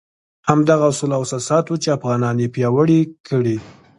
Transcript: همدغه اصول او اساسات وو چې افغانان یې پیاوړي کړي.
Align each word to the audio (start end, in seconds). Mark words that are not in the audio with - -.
همدغه 0.49 0.83
اصول 0.91 1.11
او 1.17 1.23
اساسات 1.27 1.65
وو 1.67 1.81
چې 1.83 1.89
افغانان 1.97 2.35
یې 2.43 2.51
پیاوړي 2.55 2.99
کړي. 3.27 3.57